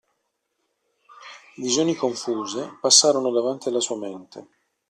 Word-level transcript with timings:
Visioni 1.57 1.93
confuse 1.93 2.75
passarono 2.81 3.29
davanti 3.29 3.67
alla 3.67 3.79
sua 3.79 3.99
mente. 3.99 4.47